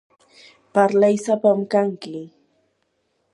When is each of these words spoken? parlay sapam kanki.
parlay 0.73 1.15
sapam 1.25 1.59
kanki. 1.71 2.19